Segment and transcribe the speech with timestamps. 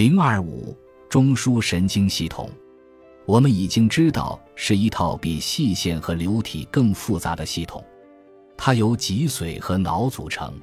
[0.00, 0.74] 零二五
[1.10, 2.48] 中枢神经系统，
[3.26, 7.84] 我们已经知道是一套比细线和流体更复杂的系统，
[8.56, 10.58] 它由脊髓和脑组成。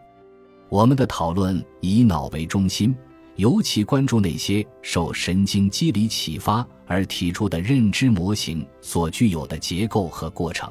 [0.70, 2.96] 我们的讨论以脑为中心，
[3.36, 10.67] 尤其关注那些受神经机理启发而提出的认知模型所具有的结构和过程。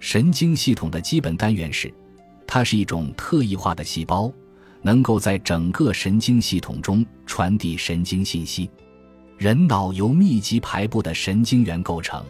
[0.00, 1.92] 神经系统的基本单元是，
[2.46, 4.32] 它是一种特异化的细胞。
[4.82, 8.68] 能够在整个神经系统中传递神经信息。
[9.38, 12.24] 人脑由密集排布的神经元构成，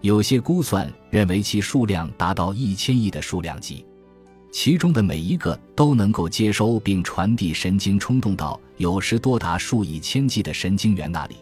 [0.00, 3.84] 有些估算认为其数量达到一千亿的数量级，
[4.52, 11.36] 其中的每一个都能够接收并传递神经冲动到有时多达数以千计的神经元那里。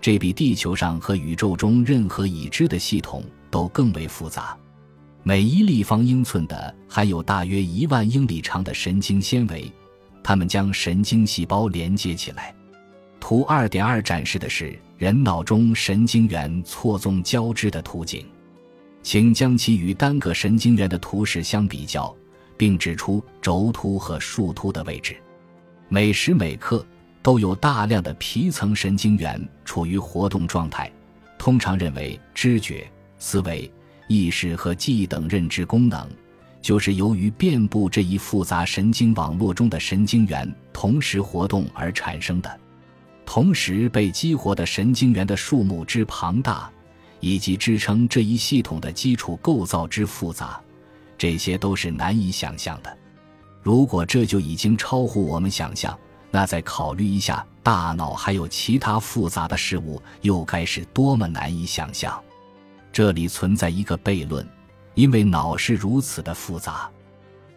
[0.00, 4.56] 这比地球上和宇宙中任何已知的系统都更为复杂。
[5.26, 9.72] 每一立方英寸的含有大约一万英里长的神经纤维，
[10.22, 12.54] 它们将神经细胞连接起来。
[13.18, 18.26] 图二点二展示的是人脑中神经元错综交织的图景，
[19.02, 22.14] 请将其与单个神经元的图示相比较，
[22.54, 25.16] 并指出轴突和树突的位置。
[25.88, 26.84] 每时每刻
[27.22, 30.92] 都有大量的皮层神经元处于活动状态，
[31.38, 32.86] 通常认为知觉、
[33.18, 33.72] 思维。
[34.08, 36.08] 意识和记忆等认知功能，
[36.60, 42.60] 就是由于遍布这一复杂神经网络中的神经元同时活动而产生的。
[43.26, 46.70] 同时被激活的神经元的数目之庞大，
[47.20, 50.60] 以及支撑这一系统的基础构造之复杂，
[51.16, 52.94] 这些都是难以想象的。
[53.62, 55.98] 如果这就已经超乎我们想象，
[56.30, 62.22] 那再考虑一下大脑还有其他复杂的事物，又该是多么难以想象。
[62.94, 64.48] 这里存在一个悖论，
[64.94, 66.88] 因为脑是如此的复杂，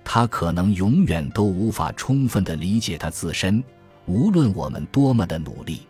[0.03, 3.63] 它可能永远都无法充分的理解它自身，
[4.07, 5.81] 无论我们多么的努力。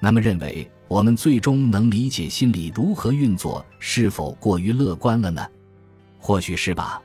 [0.00, 5.46] 那么，认为我们最终能理解心理如何运作，是否过于乐观了呢？
[6.18, 7.00] 或许是吧，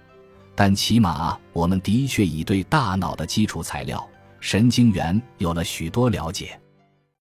[0.55, 4.03] 但起码我们的确已对大脑的基础材料——
[4.41, 6.59] 神经元有了许多了解。